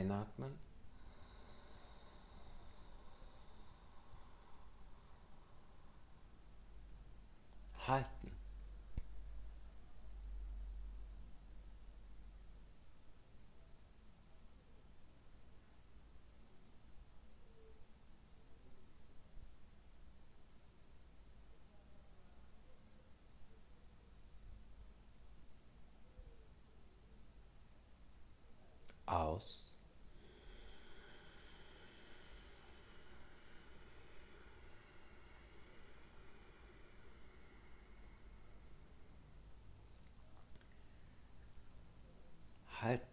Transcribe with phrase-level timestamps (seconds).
[0.00, 0.58] Einatmen.
[7.86, 8.40] Halten.
[29.10, 29.74] aus.
[42.80, 43.04] Halten.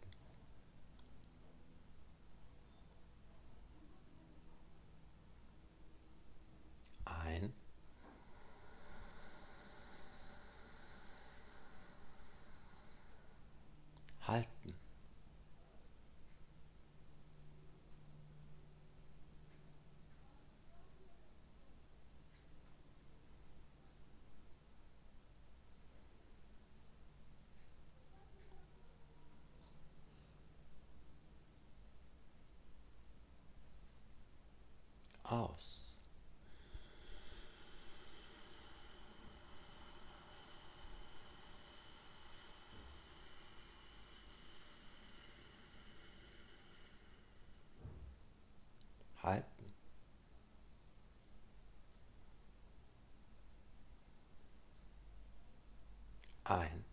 [7.06, 7.54] Ein.
[14.28, 14.74] Halten.
[35.30, 35.98] aus.
[49.22, 49.74] Halten.
[56.46, 56.86] Ein.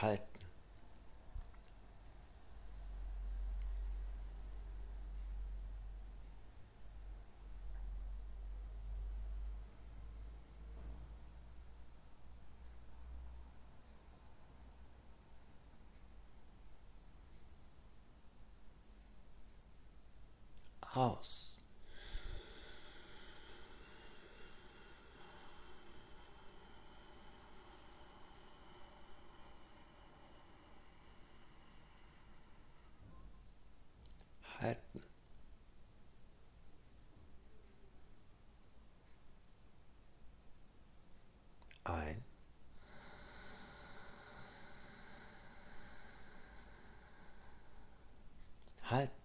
[0.00, 0.32] Halten.
[20.94, 21.58] Aus.
[34.60, 35.02] Halten.
[41.84, 42.22] Ein.
[48.88, 49.22] Halten.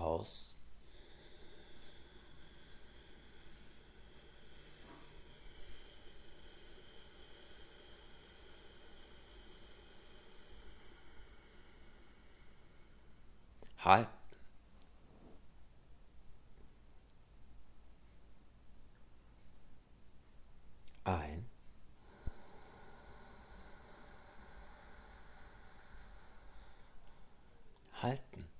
[0.00, 0.54] aus.
[13.84, 14.08] Halten.
[21.04, 21.46] Ein.
[28.02, 28.50] Halten.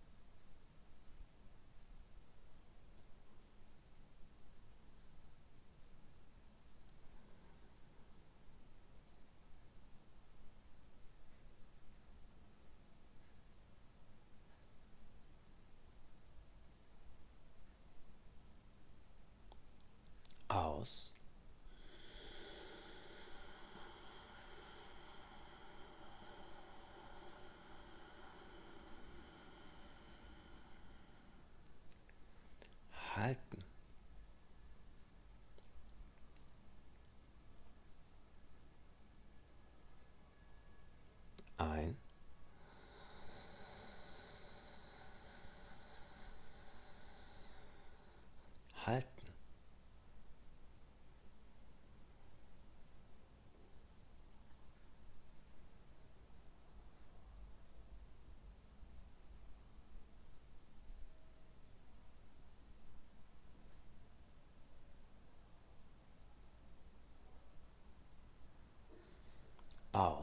[20.80, 21.14] Aus.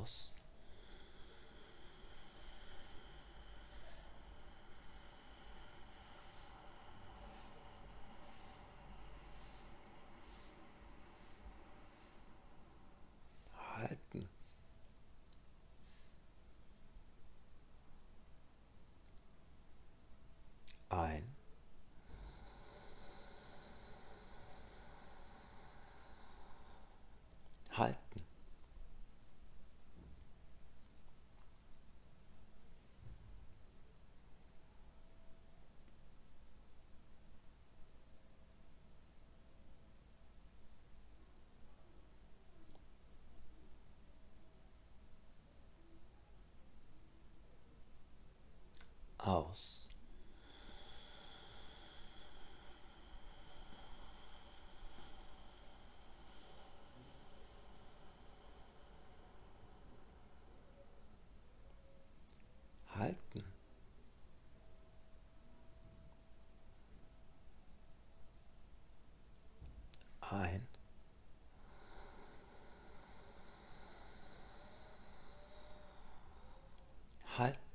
[0.07, 0.33] aus.
[13.75, 14.29] Halten.
[20.89, 21.35] Ein.
[27.77, 28.06] halten.
[49.27, 49.89] Aus,
[62.95, 63.43] halten,
[70.21, 70.67] ein,
[77.37, 77.67] halten,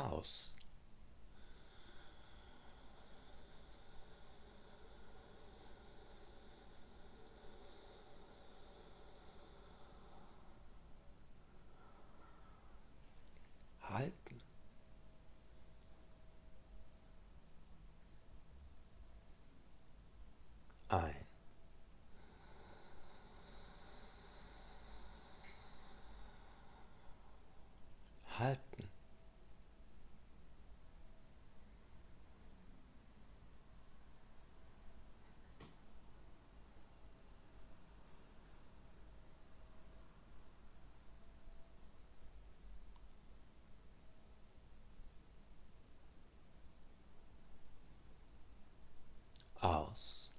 [0.00, 0.54] aus.
[13.82, 14.40] Halten.
[20.88, 21.26] Ein.
[28.38, 28.90] Halten.
[49.90, 50.29] Aus.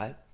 [0.00, 0.29] halb